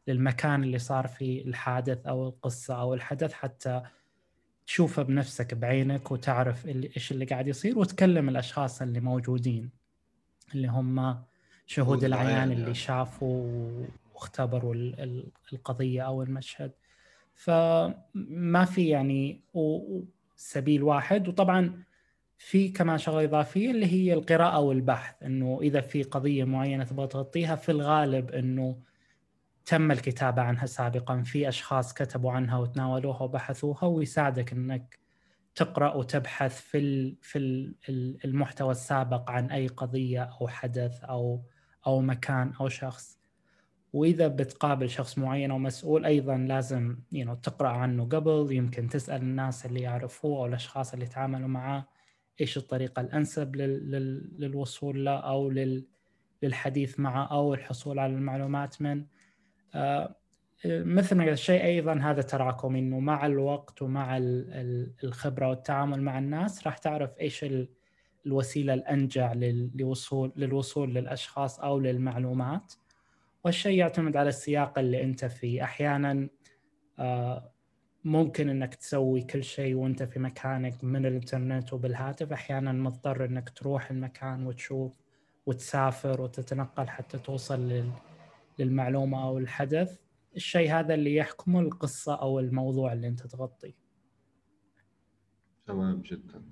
[0.08, 3.82] للمكان اللي صار فيه الحادث أو القصة أو الحدث حتى
[4.68, 9.70] تشوفه بنفسك بعينك وتعرف اللي إيش اللي قاعد يصير وتكلم الأشخاص اللي موجودين
[10.56, 11.24] اللي هم
[11.66, 12.74] شهود العيان اللي يعني.
[12.74, 14.76] شافوا واختبروا
[15.54, 16.72] القضية أو المشهد
[17.34, 19.42] فما في يعني
[20.36, 21.84] سبيل واحد وطبعا
[22.38, 27.56] في كمان شغلة إضافية اللي هي القراءة والبحث إنه إذا في قضية معينة تبغى تغطيها
[27.56, 28.78] في الغالب إنه
[29.68, 31.22] تم الكتابة عنها سابقا.
[31.24, 35.00] في أشخاص كتبوا عنها وتناولوها وبحثوها ويساعدك أنك
[35.56, 37.40] تقرأ وتبحث في في
[38.26, 41.42] المحتوى السابق عن أي قضية أو حدث أو
[41.88, 43.20] أو مكان أو شخص.
[43.94, 48.48] وإذا بتقابل شخص معين أو مسؤول أيضا لازم you know, تقرأ عنه قبل.
[48.52, 51.88] يمكن تسأل الناس اللي يعرفوه أو الأشخاص اللي تعاملوا معاه
[52.42, 55.54] إيش الطريقة الأنسب للوصول له أو
[56.44, 59.17] للحديث معه أو الحصول على المعلومات منه.
[60.66, 64.18] مثل ما قلت الشيء أيضا هذا تراكمي إنه مع الوقت ومع
[65.04, 67.46] الخبرة والتعامل مع الناس راح تعرف إيش
[68.26, 72.74] الوسيلة الأنجع للوصول للوصول للأشخاص أو للمعلومات.
[73.44, 75.64] والشيء يعتمد على السياق اللي أنت فيه.
[75.64, 76.30] أحيانا
[77.00, 77.52] آه،
[78.04, 82.32] ممكن إنك تسوي كل شيء وأنت في مكانك من الإنترنت وبالهاتف.
[82.32, 84.92] أحيانا مضطر إنك تروح المكان وتشوف
[85.46, 87.92] وتسافر وتتنقل حتى توصل لل
[88.60, 89.98] للمعلومة أو الحدث
[90.36, 93.74] الشيء هذا اللي يحكمه القصة أو الموضوع اللي أنت تغطيه.
[95.66, 96.44] تمام جدا.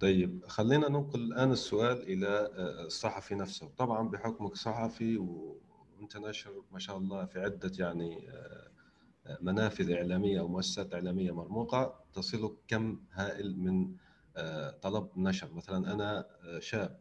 [0.00, 3.68] طيب خلينا ننقل الآن السؤال إلى آه، الصحفي نفسه.
[3.76, 8.70] طبعا بحكمك صحفي وأنت ناشر ما شاء الله في عدة يعني آه،
[9.26, 12.04] آه، منافذ إعلامية أو مؤسسات إعلامية مرموقة.
[12.12, 13.96] تصلك كم هائل من
[14.82, 16.26] طلب نشر؟ مثلا أنا
[16.58, 17.00] شاب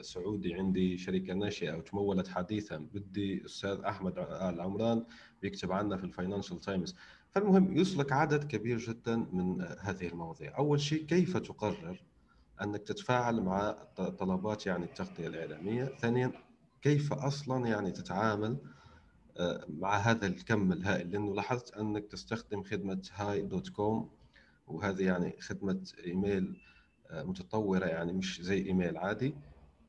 [0.00, 2.76] سعودي عندي شركة ناشئة وتمولت حديثا.
[2.76, 5.04] بدي أستاذ أحمد آل عمران
[5.42, 6.94] بيكتب عنا في الفاينانشال تايمز.
[7.30, 10.58] فالمهم يوصلك عدد كبير جدا من هذه المواضيع.
[10.58, 12.02] أول شيء كيف تقرر
[12.62, 16.32] أنك تتفاعل مع طلبات يعني التغطية الإعلامية؟ ثانيا
[16.82, 18.56] كيف أصلا يعني تتعامل
[19.38, 24.10] آه، مع هذا الكم الهائل؟ لأنه لاحظت أنك تستخدم خدمة Hey dot com
[24.66, 26.56] وهذه يعني خدمة إيميل
[27.10, 29.34] آه، متطورة يعني مش زي إيميل عادي.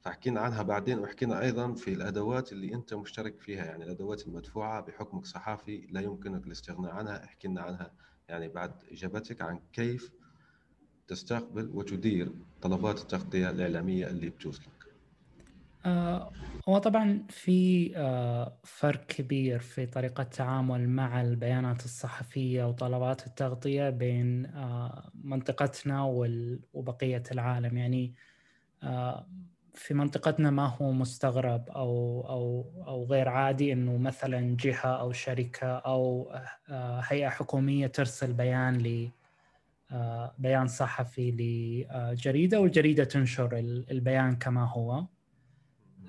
[0.02, 5.26] فحكينا عنها بعدين وحكينا أيضا في الأدوات اللي أنت مشترك فيها يعني الأدوات المدفوعة بحكمك
[5.26, 7.92] صحافي لا يمكنك الاستغناء عنها حكينا عنها
[8.30, 10.12] يعني بعد إجابتك عن كيف
[11.08, 14.82] تستقبل وتدير طلبات التغطية الإعلامية اللي بتوصلك.
[15.86, 16.32] آه
[16.70, 24.46] هو طبعا في آه فرق كبير في طريقة التعامل مع البيانات الصحفية وطلبات التغطية بين
[24.46, 26.04] آه منطقتنا
[26.74, 28.14] وبقية العالم يعني
[28.84, 29.28] آه
[29.74, 35.68] في منطقتنا ما هو مستغرب أو أو أو غير عادي إنه مثلا جهة أو شركة
[35.68, 36.34] أو
[36.70, 39.10] آه، هيئة حكومية ترسل بيان ل
[39.92, 43.58] آه، بيان صحفي لجريده والجريدة تنشر
[43.92, 45.06] البيان كما هو.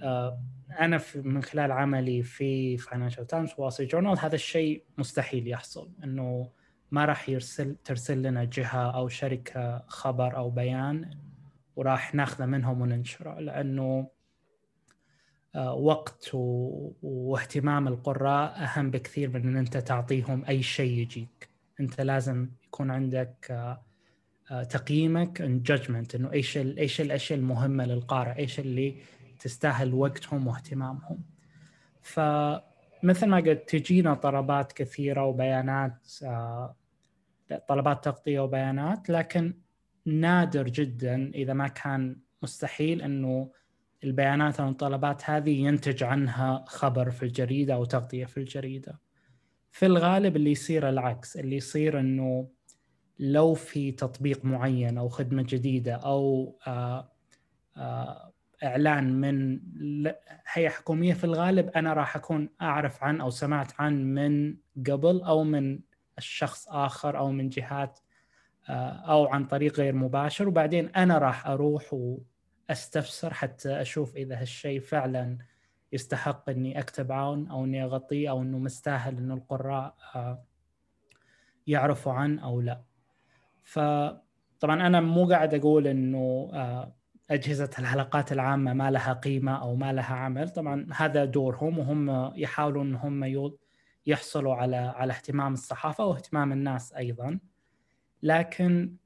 [0.02, 0.42] آه،
[0.80, 6.50] أنا من خلال عملي في فاينانشال تايمز وول جورنال هذا الشيء مستحيل يحصل إنه
[6.90, 11.10] ما راح يرسل ترسل لنا جهة أو شركة خبر أو بيان
[11.76, 14.08] وراح ناخذه منهم وننشره لأنه
[15.54, 16.30] آه، وقت
[17.02, 21.48] واهتمام القراء أهم بكثير من إن أنت تعطيهم أي شيء يجيك.
[21.80, 23.82] أنت لازم يكون عندك آه،
[24.50, 28.96] آه، تقييمك ان جادجمنت إنه إيش إيش الأشياء المهمة للقارئ إيش اللي
[29.38, 31.22] تستاهل وقتهم واهتمامهم.
[32.02, 36.08] فمثل ما قلت تجينا طلبات كثيرة وبيانات
[37.68, 39.54] طلبات تغطية وبيانات لكن
[40.06, 43.50] نادر جدا إذا ما كان مستحيل إنه
[44.04, 49.00] البيانات أو الطلبات هذه ينتج عنها خبر في الجريدة أو تغطية في الجريدة.
[49.70, 52.48] في الغالب اللي يصير العكس، اللي يصير إنه
[53.18, 57.08] لو في تطبيق معين أو خدمة جديدة أو آآ
[57.76, 58.32] آآ
[58.64, 59.60] إعلان من
[60.52, 65.44] هيئة حكومية في الغالب أنا راح أكون أعرف عن أو سمعت عن من قبل أو
[65.44, 65.80] من
[66.18, 68.00] الشخص آخر أو من جهات
[68.68, 71.94] أو عن طريق غير مباشر وبعدين أنا راح أروح
[72.70, 75.38] وأستفسر حتى أشوف إذا هالشيء فعلا
[75.92, 79.94] يستحق إني أكتب عنه أو إني أغطيه أو إنه مستاهل إنه القراء
[81.66, 82.82] يعرفوا عنه أو لا.
[83.62, 86.50] فطبعا أنا مو قاعد أقول إنه
[87.30, 92.82] أجهزة الحلقات العامة ما لها قيمة أو ما لها عمل، طبعا هذا دورهم وهم يحاولوا
[92.82, 93.50] ان هم
[94.06, 97.38] يحصلوا على على اهتمام الصحافة واهتمام الناس أيضا.
[98.22, 98.96] لكن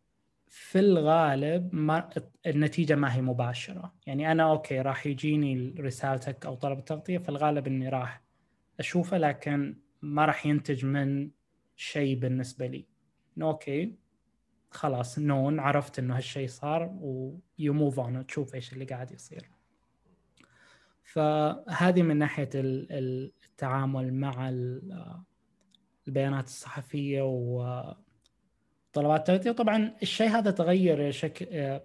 [0.48, 2.10] في الغالب ما
[2.46, 3.94] النتيجة ما هي مباشرة.
[4.06, 8.22] يعني أنا okay راح يجيني رسالتك أو طلب التغطية في الغالب إني راح
[8.80, 11.30] أشوفه لكن ما راح ينتج من
[11.76, 12.86] شيء بالنسبة لي.
[13.42, 13.94] okay
[14.70, 19.50] خلاص known عرفت إنه هالشيء صار و you move on تشوف إيش اللي قاعد يصير.
[21.02, 24.48] فهذه من ناحية التعامل مع
[26.08, 27.82] البيانات الصحفية و
[28.96, 30.98] طلبات التغذيه وطبعا الشيء هذا تغير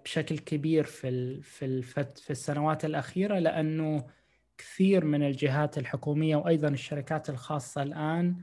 [0.04, 4.06] بشكل كبير في في في السنوات الأخيرة لأنه
[4.58, 8.36] كثير من الجهات الحكومية وأيضا الشركات الخاصة الآن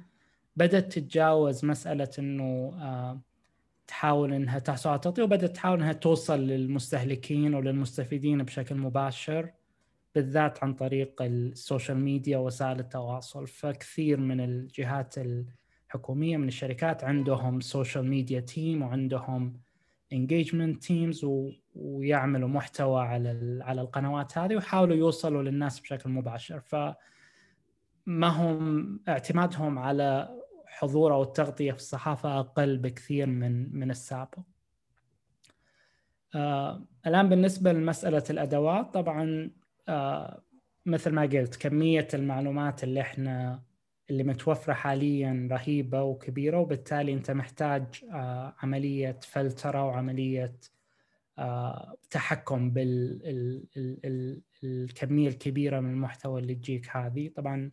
[0.55, 3.21] بدأت تتجاوز مسألة إنه آه،
[3.87, 9.51] تحاول إنها تحصل على تغطية وبدأت تحاول إنها توصل للمستهلكين وللمستفيدين بشكل مباشر
[10.15, 13.47] بالذات عن طريق السوشيال ميديا وسائل التواصل.
[13.47, 15.15] فكثير من الجهات
[15.89, 19.53] حكومية من الشركات عندهم social media team وعندهم
[20.13, 21.25] engagement teams
[21.75, 26.75] ويعملوا محتوى على على القنوات هذه ويحاولوا يوصلوا للناس بشكل مباشر ف
[28.05, 34.39] ما هم اعتمادهم على حضور أو التغطيه في الصحافة أقل بكثير من من السابق.
[36.35, 39.51] آه الآن بالنسبة لمسألة الأدوات طبعا
[39.87, 40.43] آه
[40.85, 43.61] مثل ما قلت كمية المعلومات اللي إحنا
[44.09, 50.55] اللي متوفرة حاليا رهيبة وكبيرة وبالتالي أنت محتاج آه، عملية فلترة وعملية
[51.37, 53.67] آه، تحكم بالكميه
[55.27, 57.29] الكبيرة من المحتوى اللي تجيك هذه.
[57.35, 57.71] طبعا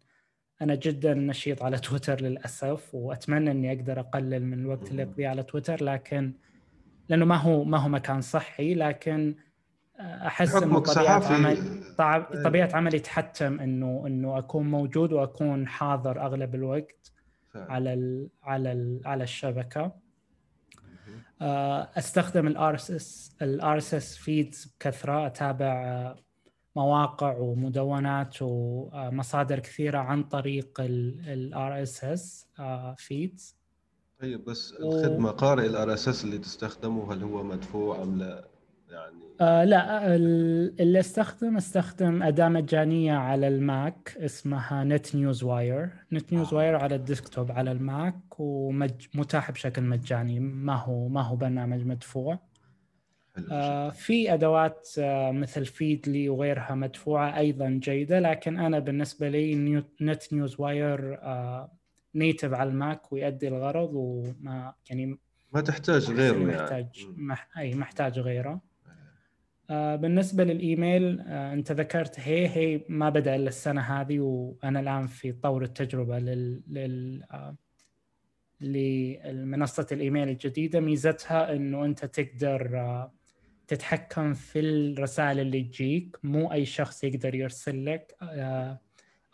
[0.62, 5.42] أنا جدا نشيط على تويتر للأسف وأتمنى إني أقدر أقلل من الوقت اللي اقضيه على
[5.42, 6.32] تويتر لكن
[7.08, 9.34] لأنه ما هو ما هو مكان صحي لكن
[10.00, 11.56] أحس إنه طبيعة عمل
[11.96, 12.42] إيه.
[12.44, 17.12] طبيعة عملي تحتم انه إنه أكون موجود وأكون حاضر أغلب الوقت
[17.54, 19.92] على ال على ال على الشبكة.
[21.42, 25.26] آه، أستخدم ال RSS ال RSS feeds بكثرة.
[25.26, 26.16] أتابع آه،
[26.76, 32.48] مواقع ومدونات ومصادر كثيرة عن طريق ال RSS
[32.96, 33.56] feeds
[34.20, 38.48] طيب بس الخدمة قارئ ال RSS اللي تستخدمه هل هو مدفوع أم لا؟
[38.90, 46.32] يعني آه لا اللي استخدم استخدم أداة مجانية على الماك اسمها نت نيوز واير نت
[46.32, 50.40] نيوز واير على ال desktop على الماك ومتاح بشكل مجاني.
[50.40, 52.38] ما هو ما هو برنامج مدفوع.
[53.50, 59.82] آه في أدوات آه مثل فيدلي وغيرها مدفوعة أيضا جيدة لكن أنا بالنسبة لي نيو
[60.00, 61.72] نت نيوز واير آه
[62.14, 65.18] native على الماك ويؤدي الغرض وما يعني
[65.52, 66.44] ما تحتاج غيره يعني.
[66.44, 67.48] محتاج مح...
[67.58, 68.60] أي محتاج غيره.
[69.70, 75.06] آه، بالنسبة للإيميل آه، أنت ذكرت هي هي ما بدأ إلا السنة هذه وأنا الآن
[75.06, 77.22] في طور التجربة لل, لل...
[77.30, 77.56] آه،
[78.60, 80.80] لمنصة الإيميل الجديدة.
[80.80, 83.08] ميزتها إنه أنت تقدر
[83.66, 86.16] تتحكم في الرسائل اللي تجيك.
[86.22, 88.16] مو أي شخص يقدر يرسل لك.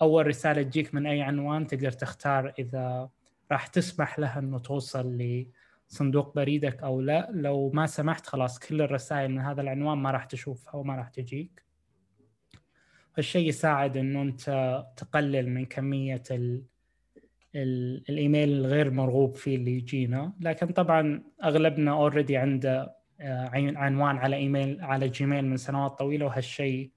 [0.02, 3.10] أول رسالة تجيك من أي عنوان تقدر تختار إذا
[3.52, 5.18] راح تسمح لها إنه توصل
[5.92, 10.24] صندوق بريدك أو لا لو ما سمحت خلاص كل الرسائل من هذا العنوان ما راح
[10.24, 11.62] تشوفها وما راح تجيك.
[13.16, 14.44] هالشيء يساعد إنه أنت
[14.96, 16.62] تقلل من كمية ال
[17.54, 20.32] ال الإيميل الغير مرغوب فيه اللي يجينا.
[20.40, 26.90] لكن طبعا أغلبنا already عنده آه، عنوان على إيميل على جيميل من سنوات طويلة وهالشيء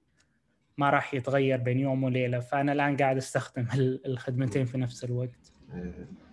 [0.78, 2.38] ما راح يتغير بين يوم وليلة.
[2.38, 3.66] فأنا الآن قاعد أستخدم
[4.06, 5.52] الخدمتين في نفس الوقت.
[5.72, 6.25] آه،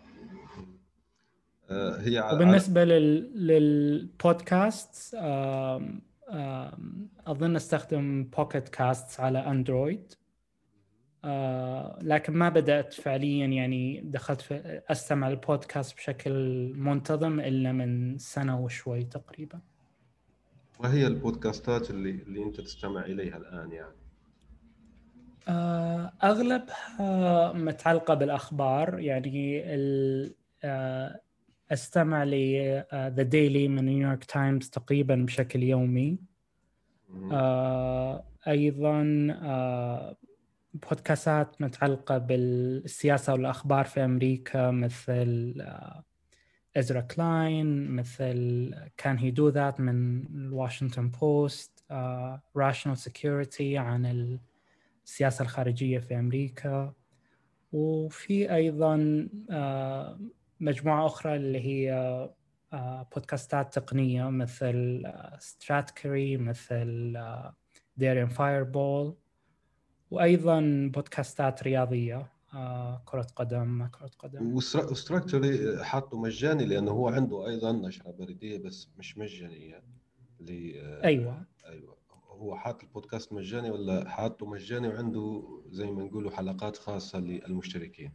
[1.69, 3.47] هي وبالنسبة لل...
[3.47, 5.15] للبودكاست
[7.27, 10.13] أظن أستخدم بوكيت كاست على اندرويد
[11.25, 16.33] آه، لكن ما بدأت فعليا يعني دخلت في أستمع البودكاست بشكل
[16.75, 19.59] منتظم إلا من سنة وشوي تقريبا.
[20.79, 23.95] وهي البودكاستات اللي اللي أنت تستمع إليها الآن يعني؟
[25.47, 29.63] آه، أغلبها متعلقة بالأخبار يعني
[31.73, 32.33] أستمع ل
[32.93, 36.17] The Daily من نيويورك تايمز تقريبا بشكل يومي.
[37.31, 40.17] آه أيضا آه
[40.73, 46.03] بودكاستات متعلقة بالسياسة والأخبار في أمريكا مثل آه
[46.77, 51.83] إزرا كلاين مثل Can He Do That من الواشنطن بوست
[52.55, 54.39] Rational Security عن
[55.05, 56.93] السياسة الخارجية في أمريكا.
[57.73, 60.21] وفي أيضا uh,
[60.63, 61.93] مجموعة أخرى اللي هي
[62.73, 65.03] آه، بودكاستات تقنية مثل
[65.39, 67.17] Stratechery آه، مثل
[67.97, 69.15] Daring Fireball
[70.11, 74.53] وأيضا بودكاستات رياضية آه، كرة قدم ما كرة قدم.
[74.55, 79.83] و Stratechery حاطه مجاني لأنه هو عنده أيضا نشرة بريدية بس مش مجانية
[80.39, 80.49] ل
[81.03, 81.45] أيوة.
[81.65, 81.97] أيوة.
[82.27, 88.11] هو حاط البودكاست مجاني ولا حاطه مجاني وعنده زي ما نقولوا حلقات خاصة للمشتركين؟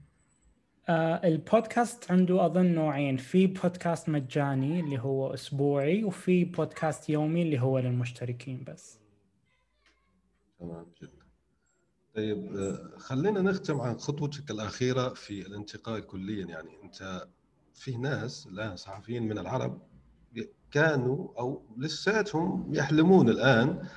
[0.88, 3.16] آه البودكاست عنده أظن نوعين.
[3.16, 8.98] في بودكاست مجاني اللي هو أسبوعي وفي بودكاست يومي اللي هو للمشتركين بس.
[10.60, 11.12] تمام جدا
[12.14, 16.46] طيب آه، خلينا نختم عن خطوتك الأخيرة في الانتقال كليا.
[16.46, 17.26] يعني أنت
[17.74, 19.82] في ناس الان صحفيين من العرب
[20.70, 23.88] كانوا أو لساتهم يحلمون الآن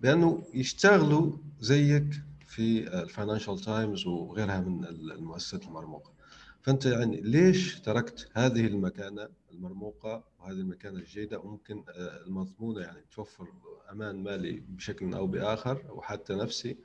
[0.00, 6.10] بأنه يشتغلوا زيك في الفاينانشال تايمز وغيرها من المؤسسات المرموقة.
[6.62, 13.48] فأنت يعني ليش تركت هذه المكانة المرموقة وهذه المكانة الجيدة وممكن آه، المضمونة يعني توفر
[13.92, 16.76] أمان مالي بشكل أو بآخر وحتى نفسي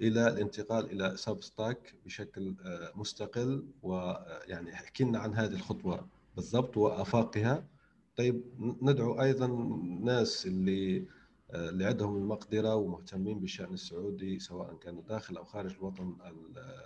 [0.00, 7.64] إلى الانتقال إلى Substack بشكل آه، مستقل ويعني احكي لنا عن هذه الخطوة بالضبط وأفاقها.
[8.16, 8.42] طيب
[8.82, 9.46] ندعو أيضا
[10.00, 11.04] ناس اللي
[11.50, 16.16] آه، اللي عندهم المقدرة ومهتمين بالشأن السعودي سواء كانوا داخل أو خارج الوطن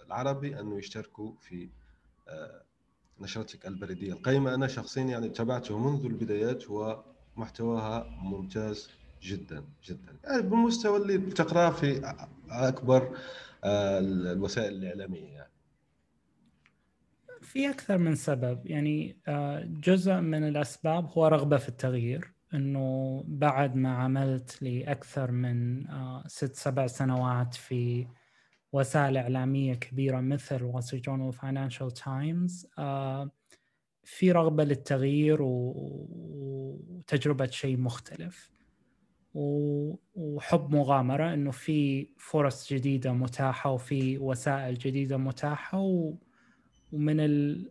[0.07, 1.84] العربي انه يشتركوا في آه،
[3.20, 4.55] نشرتك البريدية القيمة.
[4.55, 8.91] أنا شخصيا يعني تابعته منذ البدايات ومحتواها ممتاز
[9.22, 10.16] جدا جدا.
[10.25, 12.14] يعني بالمستوى اللي بتقرأه في
[12.51, 13.16] أكبر
[13.64, 15.51] آه، الوسائل الإعلامية يعني.
[17.41, 18.66] في أكثر من سبب.
[18.66, 25.87] يعني آه، جزء من الأسباب هو رغبة في التغيير إنه بعد ما عملت لأكثر من
[26.27, 28.07] ست سبع سنوات في
[28.75, 32.66] وسائل إعلامية كبيرة مثل وول ستريت جورنال وفاينانشال تايمز
[34.05, 35.39] في رغبة للتغيير
[37.03, 38.51] وتجربة شيء مختلف.
[40.14, 45.79] وحب مغامرة إنه في فرص جديدة متاحة وفي وسائل جديدة متاحة
[46.93, 47.70] ومن ال...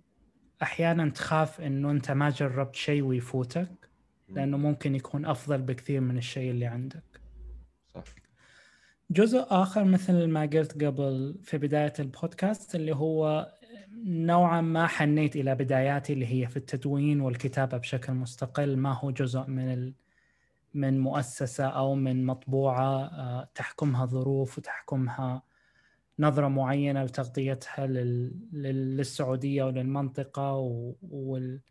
[0.62, 3.90] أحيانا تخاف إنه أنت ما جربت شيء ويفوتك
[4.30, 7.22] لأنه ممكن يكون أفضل بكثير من الشيء اللي عندك.
[7.94, 8.23] صح.
[9.14, 13.52] جزء آخر مثل ما قلت قبل في بداية البودكاست اللي هو
[14.06, 18.78] نوعا ما حنيت إلى بداياتي اللي هي في التدوين والكتابة بشكل مستقل.
[18.78, 19.94] ما هو جزء من ال...
[20.74, 25.44] من مؤسسة أو من مطبوعة آه، تحكمها ظروف وتحكمها
[26.20, 28.34] نظرة معينة لتغطيتها لل...
[28.98, 30.96] للسعودية وللمنطقة و...
[31.02, 31.62] وال...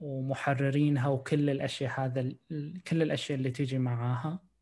[0.00, 2.32] ومحررينها وكل الأشياء هذا
[2.88, 4.53] كل الأشياء اللي تيجي معاها.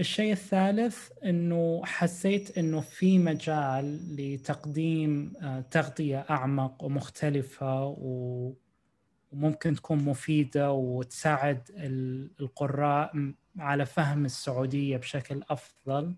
[0.00, 7.96] الشيء الثالث إنه حسيت إنه في مجال لتقديم آه تغطية أعمق ومختلفة
[9.32, 11.70] وممكن تكون مفيدة وتساعد
[12.40, 16.14] القراء على فهم السعودية بشكل أفضل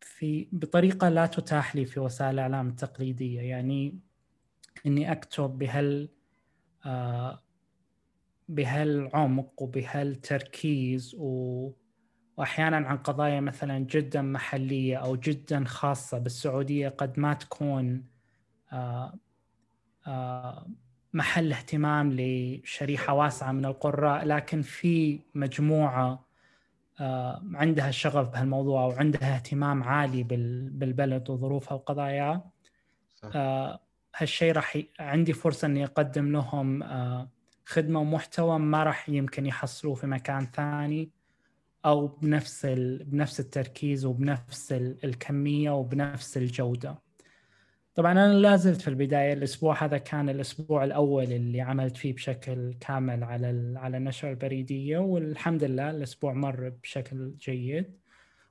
[0.00, 3.40] في بطريقة لا تتاح لي في وسائل الإعلام التقليدية.
[3.40, 3.98] يعني
[4.86, 6.08] إني أكتب بهال
[6.86, 7.42] آه
[8.48, 11.70] بهالعمق وبهالتركيز و...
[12.36, 16.18] وأحيانا عن قضايا مثلا جدا محلية أو جدا خاصة.
[16.18, 18.04] بالسعودية قد ما تكون
[18.72, 19.18] آه
[20.06, 20.66] آه
[21.12, 26.26] محل اهتمام لشريحة واسعة من القراء لكن في مجموعة
[27.00, 32.50] آه، عندها شغف بهالموضوع وعندها اهتمام عالي بالبلد وظروفها وقضاياها.
[34.16, 34.88] هالشيء راح ي...
[34.98, 36.82] عندي فرصة إني أقدم لهم
[37.64, 41.10] خدمة ومحتوى ما راح يمكن يحصلوه في مكان ثاني
[41.84, 43.04] أو بنفس ال...
[43.04, 44.72] بنفس التركيز وبنفس
[45.04, 47.02] الكمية وبنفس الجودة.
[47.94, 52.74] طبعا أنا لا زلت في البداية الأسبوع هذا كان الأسبوع الأول اللي عملت فيه بشكل
[52.80, 53.78] كامل على ال...
[53.78, 58.02] على النشره البريدية والحمد لله الأسبوع مر بشكل جيد.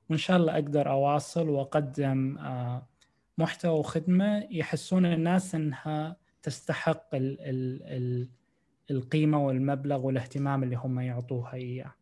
[0.09, 2.88] وإن شاء الله أقدر أواصل وأقدم آه،
[3.38, 7.41] محتوى وخدمة يحسون الناس إنها تستحق ال...
[7.41, 7.84] ال...
[7.84, 8.30] ال...
[8.92, 11.94] القيمة والمبلغ والاهتمام اللي هم يعطوها إياه.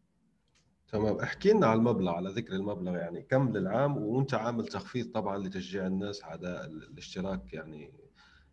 [0.92, 1.20] تمام.
[1.20, 5.88] احكي لنا على المبلغ على ذكر المبلغ يعني كم للعام؟ وأنت عامل تخفيض طبعا لتشجيع
[5.88, 7.92] الناس على الاشتراك يعني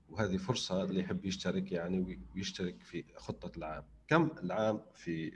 [0.08, 3.84] وهذه فرصة اللي يحب يشترك يعني ويشترك في خطة العام.
[4.08, 5.32] كم العام في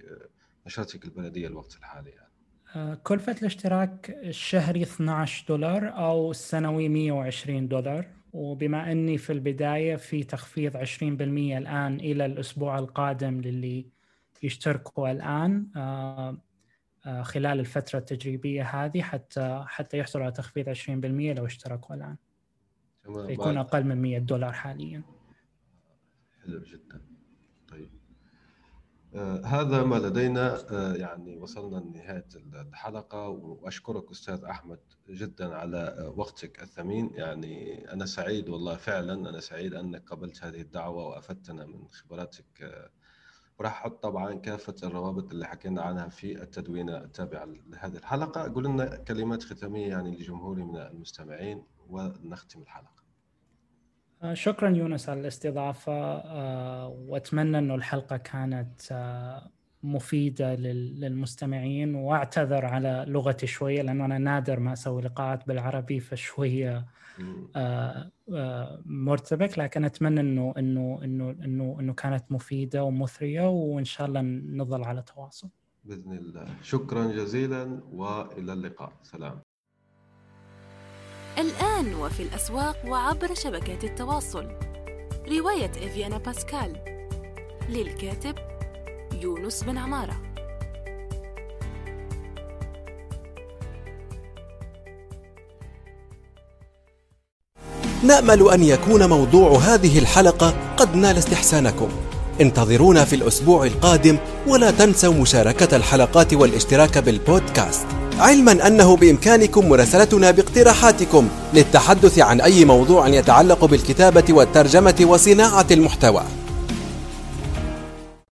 [0.67, 2.31] نشرتك البلدية الوقت الحالي يعني؟
[2.77, 8.07] آه، كلفة الاشتراك الشهري 12 دولار أو السنوي 120 دولار.
[8.33, 10.83] وبما أني في البداية في تخفيض 20%
[11.59, 13.87] الآن إلى الأسبوع القادم للي
[14.43, 16.39] يشتركوا الآن آه،
[17.07, 22.17] آه، خلال الفترة التجريبية هذه حتى حتى يحصلوا على تخفيض 20% لو اشتركوا الآن.
[23.05, 25.03] تمام يكون أقل من 100 دولار حاليا.
[26.45, 27.10] حلو جدا.
[29.45, 36.63] هذا ما لدينا آه يعني وصلنا لنهاية الحلقة وأشكرك أستاذ أحمد جدا على آه، وقتك
[36.63, 37.11] الثمين.
[37.15, 42.63] يعني أنا سعيد والله فعلا أنا سعيد أنك قبلت هذه الدعوة وأفدتنا من خبراتك.
[42.63, 42.91] آه
[43.59, 48.53] وراح أحط طبعا كافة الروابط اللي حكينا عنها في التدوينة التابعة لهذه الحلقة.
[48.53, 52.91] قول لنا كلمات ختامية يعني لجمهوري من المستمعين ونختم الحلقة.
[52.91, 53.00] آه،
[54.33, 59.51] شكرا يونس على الاستضافة آه، وأتمنى إنه الحلقة كانت آه،
[59.83, 66.01] مفيدة للمستمعين وأعتذر على لغتي شوية لأنه أنا نادر ما أسوي لقاءات بالعربي
[67.57, 74.07] آه، آه، مرتبك لكن أتمنى انه انه انه انه إنه كانت مفيدة ومثرية وإن شاء
[74.07, 74.21] الله
[74.57, 75.49] نظل على تواصل.
[75.85, 76.47] بإذن الله.
[76.63, 78.93] شكرا جزيلا وإلى اللقاء.
[79.03, 79.41] سلام.
[81.39, 84.47] الآن وفي الأسواق وعبر شبكات التواصل.
[85.29, 86.77] رواية إفيانا باسكال.
[87.69, 88.35] للكاتب
[89.23, 90.17] يونس بن عمارة.
[98.05, 101.89] نأمل أن يكون موضوع هذه الحلقة قد نال استحسانكم.
[102.41, 107.87] انتظرونا في الأسبوع القادم ولا تنسوا مشاركة الحلقات والاشتراك بالبودكاست.
[108.21, 116.23] علما أنه بإمكانكم مراسلتنا باقتراحاتكم للتحدث عن أي موضوع يتعلق بالكتابة والترجمة وصناعة المحتوى.